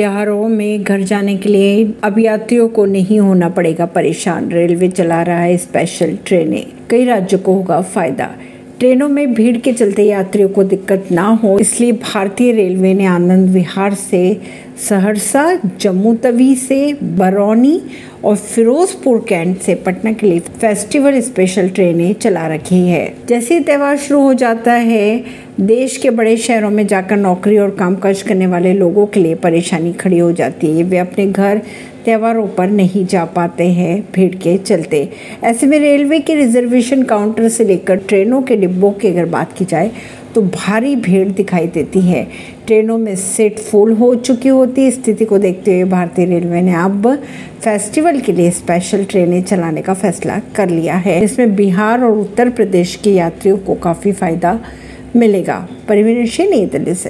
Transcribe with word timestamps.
त्योहारों 0.00 0.48
में 0.48 0.82
घर 0.82 1.00
जाने 1.00 1.36
के 1.36 1.48
लिए 1.48 1.92
अब 2.04 2.18
यात्रियों 2.18 2.68
को 2.68 2.84
नहीं 2.84 3.18
होना 3.20 3.48
पड़ेगा 3.48 3.86
परेशान। 3.86 4.48
रेलवे 4.50 4.88
चला 4.88 5.22
रहा 5.22 5.40
है 5.40 5.56
स्पेशल 5.56 6.16
ट्रेनें। 6.26 6.66
कई 6.90 7.04
राज्यों 7.04 7.40
को 7.40 7.54
होगा 7.54 7.80
फ़ायदा। 7.82 8.30
ट्रेनों 8.78 9.08
में 9.08 9.34
भीड़ 9.34 9.56
के 9.56 9.72
चलते 9.72 10.02
यात्रियों 10.02 10.48
को 10.48 10.64
दिक्कत 10.64 11.08
ना 11.12 11.26
हो, 11.42 11.58
इसलिए 11.58 11.92
भारतीय 11.92 12.52
रेलवे 12.52 12.94
ने 12.94 13.06
आनंद 13.06 13.50
विहार 13.50 13.94
से 13.94 14.40
सहरसा, 14.88 15.58
जम्मू 15.80 16.14
तवी 16.14 16.54
से 16.54 16.96
बरौनी 17.02 17.80
और 18.24 18.36
फिरोजपुर 18.36 19.24
कैंट 19.28 19.60
से 19.60 19.74
पटना 19.74 20.12
के 20.12 20.26
लिए 20.26 20.40
फेस्टिवल 20.40 21.20
स्पेशल 21.20 21.68
ट्रेनें 21.68 22.12
चला 22.14 22.46
रखी 22.46 22.80
है। 22.88 23.14
जैसे 23.28 23.60
त्यौहार 23.60 23.96
शुरू 23.98 24.20
हो 24.20 24.34
जाता 24.34 24.72
है 24.72 25.06
देश 25.60 25.96
के 25.96 26.10
बड़े 26.10 26.36
शहरों 26.36 26.68
में 26.70 26.86
जाकर 26.86 27.16
नौकरी 27.16 27.56
और 27.58 27.70
कामकाज 27.70 28.20
करने 28.22 28.46
वाले 28.46 28.72
लोगों 28.72 29.04
के 29.06 29.20
लिए 29.20 29.34
परेशानी 29.34 29.92
खड़ी 29.92 30.18
हो 30.18 30.30
जाती 30.32 30.66
है। 30.76 30.82
वे 30.82 30.98
अपने 30.98 31.26
घर 31.26 31.60
त्योहारों 32.04 32.46
पर 32.48 32.70
नहीं 32.70 33.04
जा 33.06 33.24
पाते 33.26 33.64
हैं, 33.64 34.00
भीड़ 34.14 34.34
के 34.34 34.56
चलते। 34.58 35.08
ऐसे 35.44 35.66
में 35.66 35.78
रेलवे 35.78 36.20
के 36.20 36.34
रिजर्वेशन 36.34 37.02
काउंटर 37.02 37.48
से 37.48 37.64
लेकर 37.64 37.96
ट्रेनों 37.98 38.42
के 38.42 38.56
डिब्बों 38.56 38.92
की 38.92 39.08
अगर 39.08 39.26
बात 39.26 39.52
की 39.52 39.64
जाए 39.64 39.90
तो 40.34 40.42
भारी 40.42 40.96
भीड़ 40.96 41.28
दिखाई 41.28 41.66
देती 41.66 42.00
है। 42.00 42.26
ट्रेनों 42.66 42.98
में 42.98 43.14
सीट 43.16 43.58
फुल 43.60 43.92
हो 43.92 44.14
चुकी 44.14 44.48
होती 44.48 44.82
है। 44.82 44.90
स्थिति 44.90 45.24
को 45.24 45.38
देखते 45.38 45.74
हुए 45.74 45.90
भारतीय 45.90 46.26
रेलवे 46.26 46.60
ने 46.62 46.74
अब 46.74 47.14
फेस्टिवल 47.60 48.20
के 48.20 48.32
लिए 48.32 48.50
स्पेशल 48.50 49.04
ट्रेनें 49.04 49.42
चलाने 49.42 49.82
का 49.82 49.94
फैसला 49.94 50.40
कर 50.56 50.68
लिया 50.68 50.96
है। 50.96 51.22
इसमें 51.24 51.54
बिहार 51.56 52.04
और 52.04 52.18
उत्तर 52.18 52.50
प्रदेश 52.50 53.00
के 53.04 53.10
यात्रियों 53.10 53.58
को 53.58 53.74
काफ़ी 53.74 54.12
फ़ायदा 54.12 54.60
मिलेगा। 55.16 55.68
परवीन 55.88 56.26
सिंह 56.26 56.50
नई 56.50 56.66
दिल्ली 56.66 56.94
से। 56.94 57.08